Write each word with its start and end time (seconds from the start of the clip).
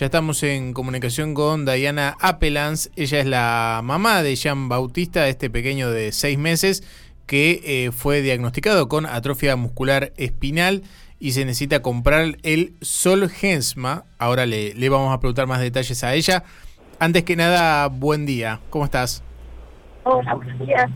Ya 0.00 0.06
estamos 0.06 0.42
en 0.44 0.72
comunicación 0.72 1.34
con 1.34 1.66
Diana 1.66 2.16
Appelans. 2.20 2.90
Ella 2.96 3.20
es 3.20 3.26
la 3.26 3.82
mamá 3.84 4.22
de 4.22 4.34
Jean 4.34 4.70
Bautista, 4.70 5.28
este 5.28 5.50
pequeño 5.50 5.90
de 5.90 6.12
seis 6.12 6.38
meses 6.38 6.82
que 7.26 7.60
eh, 7.66 7.92
fue 7.92 8.22
diagnosticado 8.22 8.88
con 8.88 9.04
atrofia 9.04 9.56
muscular 9.56 10.14
espinal 10.16 10.84
y 11.18 11.32
se 11.32 11.44
necesita 11.44 11.82
comprar 11.82 12.38
el 12.44 12.72
Solgensma. 12.80 14.04
Ahora 14.16 14.46
le, 14.46 14.72
le 14.72 14.88
vamos 14.88 15.12
a 15.12 15.20
preguntar 15.20 15.46
más 15.46 15.60
detalles 15.60 16.02
a 16.02 16.14
ella. 16.14 16.44
Antes 16.98 17.22
que 17.24 17.36
nada, 17.36 17.86
buen 17.88 18.24
día. 18.24 18.58
¿Cómo 18.70 18.86
estás? 18.86 19.22
Hola, 20.04 20.34
buenos 20.34 20.58
días. 20.60 20.90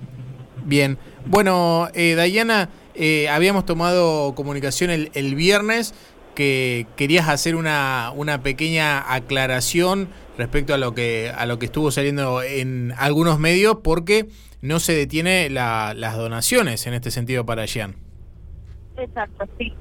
Bien. 0.64 0.96
Bueno, 1.27 1.89
eh, 1.93 2.16
Diana, 2.16 2.71
eh, 2.95 3.29
habíamos 3.29 3.66
tomado 3.66 4.34
comunicación 4.34 4.89
el, 4.89 5.11
el 5.12 5.34
viernes 5.34 5.93
que 6.35 6.87
querías 6.96 7.29
hacer 7.29 7.57
una, 7.57 8.12
una 8.14 8.43
pequeña 8.43 9.12
aclaración 9.14 10.09
respecto 10.37 10.75
a 10.75 10.79
lo 10.79 10.95
que 10.95 11.30
a 11.34 11.47
lo 11.47 11.59
que 11.59 11.66
estuvo 11.66 11.91
saliendo 11.91 12.43
en 12.43 12.93
algunos 12.98 13.38
medios 13.38 13.79
porque 13.83 14.27
no 14.62 14.80
se 14.80 14.95
detiene 14.95 15.51
la, 15.51 15.93
las 15.95 16.16
donaciones 16.16 16.87
en 16.87 16.95
este 16.95 17.10
sentido 17.10 17.45
para 17.45 17.66
Jean. 17.66 17.97
Exacto, 18.97 19.47
sí. 19.59 19.73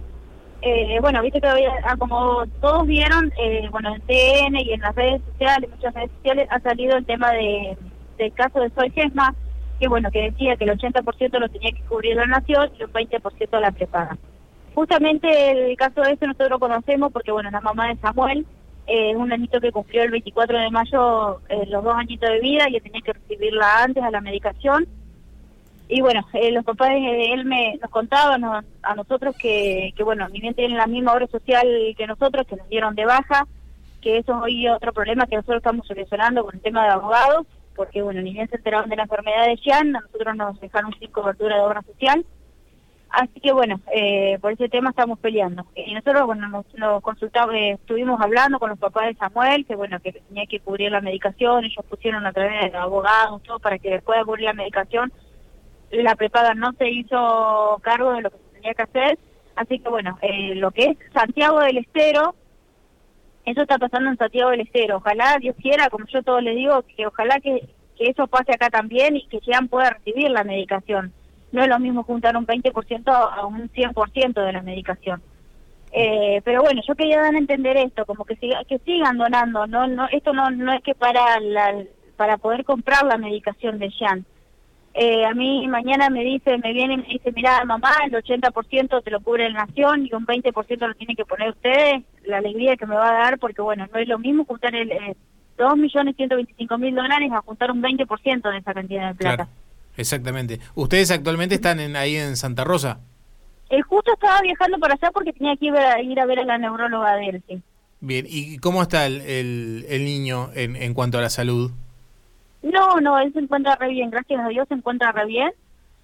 Eh, 0.62 0.98
bueno, 1.02 1.22
viste 1.22 1.42
que 1.42 1.48
había, 1.48 1.72
ah, 1.84 1.98
como 1.98 2.46
todos 2.62 2.88
vieron, 2.88 3.32
eh, 3.38 3.68
bueno, 3.70 3.96
en 3.96 4.02
TN 4.02 4.56
y 4.58 4.74
en 4.74 4.80
las 4.80 4.96
redes 4.96 5.22
sociales, 5.32 5.70
muchas 5.70 5.94
redes 5.94 6.12
sociales, 6.18 6.48
ha 6.52 6.60
salido 6.62 6.98
el 6.98 7.06
tema 7.06 7.32
de, 7.32 7.78
del 8.18 8.34
caso 8.34 8.62
de 8.62 8.70
Soy 8.70 8.90
Gesma, 8.92 9.36
que 9.80 9.90
bueno, 9.90 10.10
que 10.10 10.32
decía 10.32 10.56
que 10.56 10.64
el 10.64 10.78
80% 10.78 11.40
lo 11.40 11.50
tenía 11.50 11.72
que 11.72 11.82
cubrir 11.84 12.16
la 12.16 12.28
nación 12.28 12.70
y 12.80 12.84
un 12.84 12.94
20% 12.94 13.60
la 13.60 13.72
prepaga. 13.72 14.18
Justamente 14.76 15.52
el 15.52 15.78
caso 15.78 16.02
de 16.02 16.14
este 16.14 16.26
nosotros 16.26 16.50
lo 16.50 16.60
conocemos 16.60 17.12
porque, 17.12 17.32
bueno, 17.32 17.52
la 17.52 17.62
mamá 17.62 17.90
de 17.90 17.98
Samuel 17.98 18.46
eh, 18.88 19.12
es 19.12 19.16
un 19.16 19.32
añito 19.32 19.62
que 19.62 19.72
cumplió 19.72 20.04
el 20.04 20.12
24 20.12 20.60
de 20.60 20.70
mayo 20.72 21.40
eh, 21.50 21.66
los 21.68 21.84
dos 21.84 21.96
añitos 21.96 22.30
de 22.30 22.40
vida 22.40 22.66
y 22.70 22.80
tenía 22.82 23.02
que 23.02 23.14
recibirla 23.14 23.84
antes 23.84 24.04
a 24.04 24.12
la 24.12 24.22
medicación. 24.22 24.88
Y 25.88 26.02
bueno, 26.02 26.26
eh, 26.34 26.52
los 26.52 26.66
papás 26.66 26.90
de 26.90 27.34
él 27.34 27.46
me, 27.46 27.78
nos 27.82 27.92
contaban 27.92 28.44
a 28.44 28.96
nosotros 28.96 29.36
que, 29.38 29.94
que, 29.96 30.04
bueno, 30.04 30.28
ni 30.30 30.40
bien 30.40 30.56
tienen 30.56 30.78
la 30.78 30.88
misma 30.88 31.14
obra 31.14 31.28
social 31.28 31.68
que 31.96 32.08
nosotros, 32.08 32.48
que 32.48 32.56
nos 32.56 32.68
dieron 32.70 32.96
de 32.96 33.06
baja, 33.06 33.46
que 34.02 34.18
eso 34.18 34.34
es 34.34 34.42
hoy 34.42 34.68
otro 34.70 34.92
problema 34.92 35.28
que 35.28 35.36
nosotros 35.36 35.58
estamos 35.58 35.86
solucionando 35.86 36.44
con 36.44 36.56
el 36.56 36.62
tema 36.62 36.84
de 36.84 36.90
abogados, 36.90 37.46
porque 37.76 38.02
bueno, 38.02 38.22
ni 38.22 38.34
bien 38.34 38.50
se 38.50 38.56
enteraron 38.56 38.90
de 38.90 38.96
la 38.96 39.04
enfermedad 39.04 39.46
de 39.46 39.58
Jean, 39.58 39.96
a 39.96 40.02
nosotros 40.02 40.36
nos 40.36 40.60
dejaron 40.60 40.94
sin 41.00 41.12
cobertura 41.12 41.56
de 41.58 41.62
obra 41.62 41.82
social. 41.84 42.26
Así 43.14 43.40
que 43.42 43.54
bueno, 43.54 43.80
eh, 43.94 44.40
por 44.42 44.54
ese 44.54 44.70
tema 44.70 44.90
estamos 44.90 45.20
peleando. 45.20 45.68
Y 45.76 45.94
nosotros, 45.94 46.26
bueno, 46.26 46.48
nos, 46.48 47.02
consultamos, 47.04 47.54
eh, 47.54 47.74
estuvimos 47.74 48.20
hablando 48.20 48.58
con 48.58 48.72
los 48.72 48.80
papás 48.80 49.06
de 49.06 49.14
Samuel, 49.14 49.68
que 49.68 49.76
bueno, 49.76 50.00
que 50.00 50.14
tenía 50.14 50.48
que 50.48 50.60
cubrir 50.60 50.92
la 50.92 51.00
medicación, 51.00 51.64
ellos 51.64 51.86
pusieron 51.88 52.26
a 52.26 52.34
través 52.34 52.60
de 52.60 52.72
los 52.72 52.82
abogados, 52.82 53.44
todo 53.44 53.60
para 53.60 53.78
que 53.78 54.02
pueda 54.02 54.26
cubrir 54.26 54.46
la 54.46 54.54
medicación. 54.54 55.14
La 55.92 56.16
prepaga 56.16 56.56
no 56.56 56.74
se 56.74 56.90
hizo 56.90 57.80
cargo 57.84 58.14
de 58.14 58.24
lo 58.24 58.32
que 58.32 58.38
tenía 58.54 58.74
que 58.74 58.82
hacer. 58.82 59.20
Así 59.56 59.78
que 59.78 59.90
bueno, 59.90 60.18
eh, 60.24 60.56
lo 60.56 60.72
que 60.72 60.86
es 60.86 60.98
Santiago 61.14 61.60
del 61.60 61.78
Estero, 61.78 62.34
eso 63.46 63.62
está 63.62 63.78
pasando 63.78 64.10
en 64.10 64.18
Santiago 64.18 64.50
del 64.50 64.62
Estero. 64.62 64.98
Ojalá, 64.98 65.38
Dios 65.40 65.56
quiera, 65.62 65.92
como 65.92 66.08
yo 66.08 66.24
todos 66.24 66.42
les 66.42 66.56
digo, 66.56 66.84
que 66.98 67.06
ojalá 67.06 67.40
que, 67.40 67.70
que 67.96 68.10
eso 68.10 68.26
pase 68.26 68.54
acá 68.54 68.72
también 68.72 69.18
y 69.18 69.28
que 69.28 69.40
Jean 69.42 69.68
pueda 69.68 69.92
recibir 69.92 70.32
la 70.32 70.44
medicación 70.44 71.14
no 71.54 71.62
es 71.64 71.70
lo 71.70 71.80
mismo 71.80 72.04
juntar 72.04 72.36
un 72.36 72.46
20% 72.46 73.04
a 73.08 73.46
un 73.46 73.70
100% 73.70 74.46
de 74.46 74.52
la 74.52 74.62
medicación. 74.62 75.22
Eh, 75.94 76.42
pero 76.44 76.64
bueno, 76.64 76.82
yo 76.86 76.96
quería 76.96 77.22
dar 77.22 77.36
a 77.36 77.38
entender 77.38 77.78
esto, 77.78 78.06
como 78.06 78.26
que 78.26 78.36
siga, 78.38 78.64
que 78.66 78.80
sigan 78.80 79.20
donando, 79.20 79.68
no 79.68 79.86
no 79.86 80.08
esto 80.12 80.34
no 80.34 80.50
no 80.50 80.74
es 80.74 80.82
que 80.82 80.96
para 80.96 81.40
la, 81.40 81.84
para 82.18 82.38
poder 82.38 82.66
comprar 82.66 83.06
la 83.06 83.18
medicación 83.18 83.78
de 83.78 83.90
Jean. 83.92 84.26
Eh, 84.96 85.24
a 85.26 85.34
mí 85.36 85.68
mañana 85.68 86.10
me 86.10 86.24
dice, 86.24 86.58
me 86.58 86.74
viene 86.74 86.96
y 86.96 86.98
me 86.98 87.08
dice, 87.08 87.32
mira 87.32 87.64
mamá, 87.66 87.92
el 88.06 88.12
80% 88.12 89.04
te 89.04 89.12
lo 89.12 89.22
cubre 89.22 89.50
la 89.50 89.66
nación 89.66 90.08
y 90.08 90.14
un 90.14 90.26
20% 90.26 90.88
lo 90.88 90.96
tiene 90.96 91.16
que 91.16 91.26
poner 91.26 91.50
ustedes, 91.50 92.02
la 92.26 92.38
alegría 92.38 92.76
que 92.76 92.88
me 92.88 92.96
va 92.96 93.10
a 93.10 93.24
dar, 93.26 93.38
porque 93.38 93.62
bueno, 93.62 93.88
no 93.94 94.00
es 94.00 94.08
lo 94.08 94.18
mismo 94.18 94.46
juntar 94.46 94.74
el 94.74 94.92
eh, 94.92 95.16
2.125.000 95.60 96.96
dólares 96.96 97.32
a 97.32 97.42
juntar 97.42 97.70
un 97.70 97.84
20% 97.84 98.52
de 98.52 98.58
esa 98.58 98.74
cantidad 98.74 99.10
de 99.10 99.16
plata. 99.16 99.48
Exactamente. 99.98 100.60
¿Ustedes 100.76 101.12
actualmente 101.12 101.56
están 101.56 101.80
en, 101.80 101.96
ahí 101.96 102.16
en 102.16 102.36
Santa 102.36 102.64
Rosa? 102.64 103.00
Eh, 103.70 103.82
justo 103.82 104.14
estaba 104.14 104.42
viajando 104.42 104.78
para 104.80 104.96
allá 104.96 105.12
porque 105.12 105.34
tenía 105.34 105.56
que 105.56 105.68
ir 105.68 105.76
a, 105.76 106.02
ir 106.02 106.20
a 106.20 106.26
ver 106.26 106.40
a 106.40 106.46
la 106.46 106.58
neuróloga 106.58 107.16
de 107.16 107.30
él, 107.30 107.44
sí. 107.48 107.62
Bien, 108.02 108.26
¿y 108.28 108.58
cómo 108.58 108.82
está 108.82 109.06
el, 109.06 109.22
el, 109.22 110.04
niño 110.04 110.50
en, 110.54 110.76
en 110.76 110.94
cuanto 110.94 111.18
a 111.18 111.22
la 111.22 111.30
salud? 111.30 111.72
No, 112.62 113.00
no, 113.00 113.18
él 113.18 113.32
se 113.34 113.40
encuentra 113.40 113.76
re 113.78 113.90
bien, 113.90 114.10
gracias 114.10 114.42
a 114.42 114.50
Dios 114.50 114.68
se 114.68 114.74
encuentra 114.74 115.12
re 115.12 115.26
bien. 115.26 115.52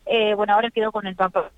Eh, 0.05 0.33
bueno, 0.33 0.53
ahora 0.53 0.71
quedó 0.71 0.91
con 0.91 1.07
el 1.07 1.15
papá. 1.15 1.51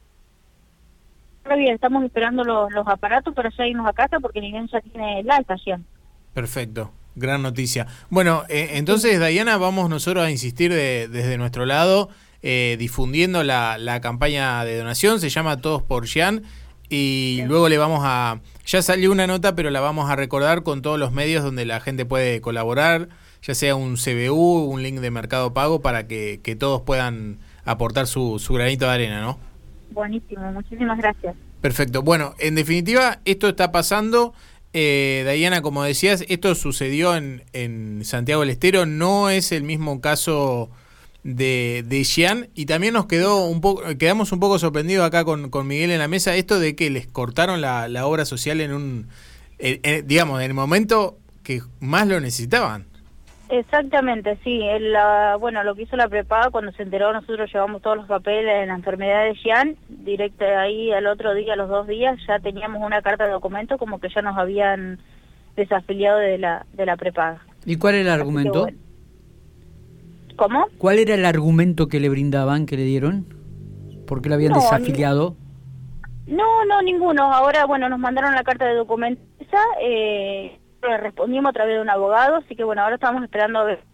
Re 1.43 1.57
bien, 1.57 1.75
estamos 1.75 2.03
esperando 2.03 2.43
los, 2.43 2.71
los 2.71 2.87
aparatos 2.87 3.33
para 3.33 3.49
ya 3.49 3.67
irnos 3.67 3.87
a 3.87 3.93
casa 3.93 4.19
porque 4.19 4.39
el 4.39 4.45
niño 4.45 4.65
ya 4.71 4.81
tiene 4.81 5.23
la 5.23 5.37
estación. 5.37 5.85
Perfecto. 6.33 6.91
Gran 7.15 7.41
noticia. 7.41 7.87
Bueno, 8.09 8.43
eh, 8.49 8.71
entonces, 8.73 9.19
Dayana, 9.19 9.57
vamos 9.57 9.89
nosotros 9.89 10.23
a 10.23 10.31
insistir 10.31 10.73
desde 10.73 11.37
nuestro 11.37 11.65
lado, 11.65 12.09
eh, 12.41 12.77
difundiendo 12.79 13.43
la, 13.43 13.77
la, 13.77 13.99
campaña 13.99 14.63
de 14.63 14.77
donación, 14.77 15.19
se 15.19 15.29
llama 15.29 15.57
Todos 15.57 15.83
por 15.83 16.05
Jean, 16.05 16.43
y 16.89 17.43
luego 17.47 17.69
le 17.69 17.77
vamos 17.77 18.01
a... 18.03 18.41
Ya 18.65 18.81
salió 18.81 19.11
una 19.11 19.27
nota, 19.27 19.55
pero 19.55 19.69
la 19.69 19.79
vamos 19.79 20.09
a 20.09 20.15
recordar 20.15 20.63
con 20.63 20.81
todos 20.81 20.99
los 20.99 21.11
medios 21.11 21.43
donde 21.43 21.65
la 21.65 21.79
gente 21.79 22.05
puede 22.05 22.41
colaborar, 22.41 23.09
ya 23.41 23.55
sea 23.55 23.75
un 23.75 23.95
CBU, 23.95 24.65
un 24.65 24.83
link 24.83 24.99
de 24.99 25.11
Mercado 25.11 25.53
Pago, 25.53 25.81
para 25.81 26.07
que, 26.07 26.41
que 26.43 26.55
todos 26.55 26.81
puedan 26.81 27.39
aportar 27.65 28.07
su, 28.07 28.39
su 28.39 28.53
granito 28.53 28.85
de 28.85 28.91
arena, 28.91 29.21
¿no? 29.21 29.39
Buenísimo, 29.91 30.51
muchísimas 30.51 30.97
gracias. 30.97 31.35
Perfecto. 31.61 32.01
Bueno, 32.01 32.33
en 32.39 32.55
definitiva, 32.55 33.19
esto 33.25 33.47
está 33.47 33.71
pasando. 33.71 34.33
Eh, 34.73 35.29
Diana, 35.35 35.61
como 35.61 35.83
decías, 35.83 36.23
esto 36.29 36.55
sucedió 36.55 37.15
en, 37.15 37.43
en, 37.53 38.03
Santiago 38.05 38.41
del 38.41 38.51
Estero, 38.51 38.85
no 38.85 39.29
es 39.29 39.51
el 39.51 39.63
mismo 39.63 39.99
caso 39.99 40.69
de, 41.23 41.83
de 41.87 42.03
Xian, 42.05 42.49
y 42.55 42.65
también 42.65 42.93
nos 42.93 43.05
quedó 43.05 43.45
un 43.45 43.59
poco, 43.59 43.83
quedamos 43.97 44.31
un 44.31 44.39
poco 44.39 44.59
sorprendidos 44.59 45.05
acá 45.05 45.25
con, 45.25 45.49
con 45.49 45.67
Miguel 45.67 45.91
en 45.91 45.99
la 45.99 46.07
mesa, 46.07 46.35
esto 46.35 46.59
de 46.59 46.75
que 46.75 46.89
les 46.89 47.05
cortaron 47.05 47.59
la, 47.59 47.89
la 47.89 48.05
obra 48.05 48.25
social 48.25 48.61
en 48.61 48.71
un, 48.71 49.07
digamos, 50.05 50.39
en 50.39 50.47
el 50.47 50.53
momento 50.53 51.17
que 51.43 51.61
más 51.79 52.07
lo 52.07 52.19
necesitaban. 52.19 52.90
Exactamente, 53.51 54.37
sí. 54.45 54.61
bueno, 55.41 55.61
lo 55.65 55.75
que 55.75 55.81
hizo 55.81 55.97
la 55.97 56.07
prepaga 56.07 56.51
cuando 56.51 56.71
se 56.71 56.83
enteró, 56.83 57.11
nosotros 57.11 57.51
llevamos 57.51 57.81
todos 57.81 57.97
los 57.97 58.07
papeles 58.07 58.45
de 58.45 58.65
la 58.65 58.75
enfermedad 58.75 59.25
de 59.25 59.35
Jean, 59.35 59.75
directo 59.89 60.45
ahí 60.45 60.89
al 60.93 61.05
otro 61.05 61.33
día, 61.33 61.53
a 61.53 61.55
los 61.57 61.67
dos 61.67 61.85
días, 61.85 62.17
ya 62.25 62.39
teníamos 62.39 62.81
una 62.81 63.01
carta 63.01 63.25
de 63.25 63.31
documento 63.31 63.77
como 63.77 63.99
que 63.99 64.07
ya 64.07 64.21
nos 64.21 64.37
habían 64.37 64.99
desafiliado 65.57 66.19
de 66.19 66.37
la, 66.37 66.65
de 66.71 66.85
la 66.85 66.95
prepaga. 66.95 67.41
¿Y 67.65 67.75
cuál 67.75 67.95
era 67.95 68.13
el 68.13 68.21
argumento? 68.21 68.67
¿Cómo? 70.37 70.67
¿Cuál 70.77 70.99
era 70.99 71.15
el 71.15 71.25
argumento 71.25 71.89
que 71.89 71.99
le 71.99 72.07
brindaban, 72.07 72.65
que 72.65 72.77
le 72.77 72.83
dieron? 72.83 73.25
¿Por 74.07 74.21
qué 74.21 74.29
lo 74.29 74.35
habían 74.35 74.53
desafiliado? 74.53 75.35
No, 76.25 76.63
no, 76.63 76.81
ninguno. 76.81 77.33
Ahora, 77.33 77.65
bueno, 77.65 77.89
nos 77.89 77.99
mandaron 77.99 78.33
la 78.33 78.43
carta 78.43 78.65
de 78.65 78.75
documento 78.75 79.21
esa, 79.39 79.61
eh, 79.81 80.60
respondimos 80.81 81.49
a 81.49 81.53
través 81.53 81.75
de 81.75 81.81
un 81.81 81.89
abogado, 81.89 82.37
así 82.37 82.55
que 82.55 82.63
bueno, 82.63 82.81
ahora 82.81 82.95
estamos 82.95 83.23
esperando 83.23 83.59
a 83.59 83.63
ver. 83.63 83.91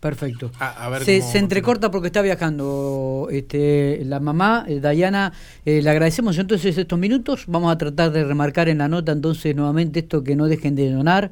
Perfecto. 0.00 0.52
se, 1.00 1.38
entrecorta 1.38 1.90
porque 1.90 2.08
está 2.08 2.22
viajando 2.22 3.28
este, 3.30 4.02
la 4.04 4.20
mamá, 4.20 4.64
eh, 4.68 4.78
Dayana. 4.78 5.32
Eh, 5.64 5.80
le 5.82 5.90
agradecemos 5.90 6.38
entonces 6.38 6.76
estos 6.78 6.98
minutos. 6.98 7.44
Vamos 7.48 7.72
a 7.72 7.78
tratar 7.78 8.12
de 8.12 8.22
remarcar 8.22 8.68
en 8.68 8.78
la 8.78 8.88
nota 8.88 9.12
entonces 9.12 9.56
nuevamente 9.56 10.00
esto 10.00 10.22
que 10.22 10.36
no 10.36 10.46
dejen 10.46 10.76
de 10.76 10.90
donar 10.90 11.30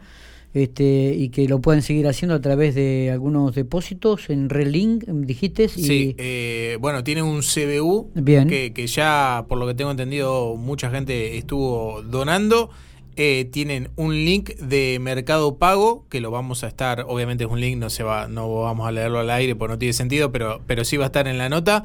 este, 0.55 1.15
y 1.17 1.29
que 1.29 1.47
lo 1.49 1.61
pueden 1.61 1.83
seguir 1.83 2.07
haciendo 2.07 2.35
a 2.35 2.41
través 2.41 2.75
de 2.75 3.11
algunos 3.13 3.55
depósitos 3.55 4.31
en 4.31 4.49
Relink, 4.49 5.05
dijiste. 5.05 5.69
Sí, 5.69 6.15
eh, 6.17 6.79
bueno, 6.81 7.05
tiene 7.05 7.23
un 7.23 7.43
CBU 7.43 8.13
Bien. 8.15 8.49
Que, 8.49 8.73
que 8.73 8.87
ya, 8.87 9.45
por 9.49 9.59
lo 9.59 9.67
que 9.67 9.75
tengo 9.75 9.91
entendido, 9.91 10.57
mucha 10.57 10.91
gente 10.91 11.37
estuvo 11.37 12.03
donando. 12.03 12.71
Eh, 13.17 13.49
tienen 13.53 13.91
un 13.97 14.13
link 14.15 14.51
de 14.57 14.99
Mercado 15.01 15.57
Pago, 15.57 16.05
que 16.09 16.21
lo 16.21 16.31
vamos 16.31 16.65
a 16.65 16.67
estar, 16.67 17.05
obviamente 17.07 17.45
es 17.45 17.51
un 17.51 17.61
link, 17.61 17.79
no 17.79 17.89
se 17.89 18.03
va, 18.03 18.27
no 18.27 18.63
vamos 18.63 18.89
a 18.89 18.93
leerlo 18.93 19.21
al 19.21 19.31
aire 19.31 19.55
porque 19.55 19.75
no 19.75 19.79
tiene 19.79 19.93
sentido, 19.93 20.33
pero, 20.33 20.63
pero 20.67 20.85
sí 20.85 20.97
va 20.97 21.05
a 21.05 21.07
estar 21.07 21.29
en 21.29 21.39
la 21.39 21.49
nota. 21.49 21.85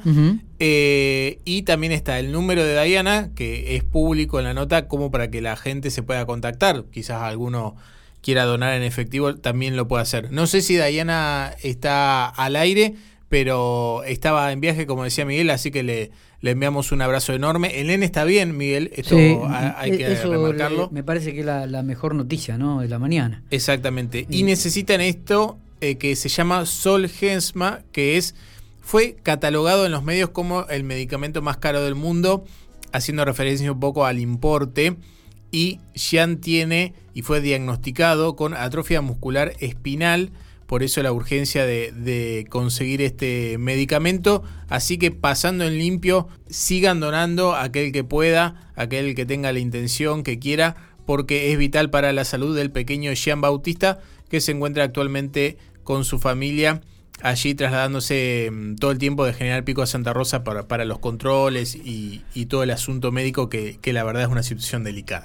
Eh, 0.58 1.38
y 1.44 1.62
también 1.62 1.92
está 1.92 2.18
el 2.18 2.32
número 2.32 2.64
de 2.64 2.82
Diana, 2.82 3.30
que 3.36 3.76
es 3.76 3.84
público 3.84 4.38
en 4.38 4.44
la 4.46 4.54
nota, 4.54 4.88
como 4.88 5.10
para 5.10 5.30
que 5.30 5.40
la 5.40 5.56
gente 5.56 5.90
se 5.90 6.02
pueda 6.02 6.26
contactar. 6.26 6.84
Quizás 6.90 7.22
alguno 7.22 7.76
quiera 8.22 8.44
donar 8.44 8.74
en 8.74 8.82
efectivo, 8.82 9.36
también 9.36 9.76
lo 9.76 9.88
puede 9.88 10.02
hacer. 10.02 10.32
No 10.32 10.46
sé 10.46 10.62
si 10.62 10.76
Diana 10.76 11.54
está 11.62 12.28
al 12.28 12.56
aire, 12.56 12.94
pero 13.30 14.02
estaba 14.02 14.50
en 14.50 14.60
viaje, 14.60 14.88
como 14.88 15.04
decía 15.04 15.24
Miguel, 15.24 15.50
así 15.50 15.70
que 15.70 15.84
le, 15.84 16.10
le 16.40 16.50
enviamos 16.50 16.90
un 16.90 17.00
abrazo 17.00 17.32
enorme. 17.32 17.80
El 17.80 17.86
nene 17.86 18.04
está 18.04 18.24
bien, 18.24 18.56
Miguel, 18.56 18.90
esto 18.92 19.16
hay 19.16 19.96
que 19.96 20.16
remarcarlo. 20.16 20.90
me 20.90 21.04
parece 21.04 21.32
que 21.32 21.40
es 21.40 21.46
la, 21.46 21.82
mejor 21.84 22.16
noticia 22.16 22.58
¿no? 22.58 22.80
de 22.80 22.88
la 22.88 22.98
mañana. 22.98 23.44
Exactamente. 23.50 24.26
Y, 24.28 24.42
necesitan 24.42 25.00
esto 25.00 25.58
eh, 25.80 25.94
que 25.94 26.16
se 26.16 26.28
llama 26.28 26.66
Solgensma, 26.66 27.82
que 27.92 28.16
es 28.16 28.34
fue 28.82 29.16
catalogado 29.22 29.86
en 29.86 29.92
los 29.92 30.02
medios 30.02 30.30
como 30.30 30.66
el 30.66 30.82
medicamento 30.82 31.40
más 31.40 31.58
caro 31.58 31.84
del 31.84 31.94
mundo, 31.94 32.44
haciendo 32.90 33.24
referencia 33.24 33.70
un 33.70 33.78
poco 33.78 34.06
al 34.06 34.18
importe. 34.18 34.96
Y 35.52 35.78
Xian 35.94 36.38
tiene 36.38 36.94
y 37.14 37.22
fue 37.22 37.40
diagnosticado 37.40 38.34
con 38.34 38.54
atrofia 38.54 39.00
muscular 39.02 39.52
espinal 39.60 40.32
por 40.70 40.84
eso 40.84 41.02
la 41.02 41.10
urgencia 41.10 41.66
de, 41.66 42.46
conseguir 42.48 43.02
este 43.02 43.58
medicamento. 43.58 44.44
Así 44.68 44.98
que 44.98 45.10
pasando 45.10 45.64
en 45.64 45.76
limpio, 45.76 46.28
sigan 46.48 47.00
donando 47.00 47.56
aquel 47.56 47.90
que 47.90 48.04
pueda, 48.04 48.70
aquel 48.76 49.16
que 49.16 49.26
tenga 49.26 49.52
la 49.52 49.58
intención, 49.58 50.22
que 50.22 50.38
quiera, 50.38 50.76
porque 51.06 51.50
es 51.50 51.58
vital 51.58 51.90
para 51.90 52.12
la 52.12 52.24
salud 52.24 52.56
del 52.56 52.70
pequeño 52.70 53.12
Jean 53.14 53.40
Bautista, 53.40 53.98
que 54.28 54.40
se 54.40 54.52
encuentra 54.52 54.84
actualmente 54.84 55.58
con 55.82 56.04
su 56.04 56.20
familia 56.20 56.82
allí 57.20 57.56
trasladándose 57.56 58.48
mm, 58.52 58.76
todo 58.76 58.92
el 58.92 58.98
tiempo 58.98 59.24
de 59.24 59.32
General 59.32 59.64
Pico 59.64 59.82
a 59.82 59.88
Santa 59.88 60.12
Rosa 60.12 60.44
para, 60.44 60.84
los 60.84 61.00
controles 61.00 61.74
y, 61.74 62.22
todo 62.48 62.62
el 62.62 62.70
asunto 62.70 63.10
médico 63.10 63.48
que 63.48 63.92
la 63.92 64.04
verdad 64.04 64.22
es 64.22 64.28
una 64.28 64.44
situación 64.44 64.84
delicada. 64.84 65.18